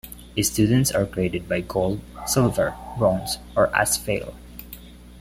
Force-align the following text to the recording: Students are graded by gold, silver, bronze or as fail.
Students 0.41 0.89
are 0.91 1.05
graded 1.05 1.47
by 1.47 1.61
gold, 1.61 2.01
silver, 2.25 2.75
bronze 2.97 3.37
or 3.55 3.67
as 3.77 3.97
fail. 3.97 4.33